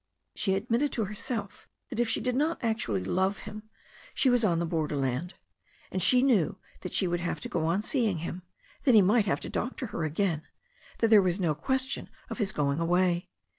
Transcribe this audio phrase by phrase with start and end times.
[0.33, 3.69] She admitted to herself that if she did not actually love him,
[4.15, 5.35] she was on the borderland.
[5.91, 8.41] And she knew that she would have to go on seeing him,
[8.85, 10.41] that he might have to doctor her again,
[10.97, 13.29] that there was no question of his going away.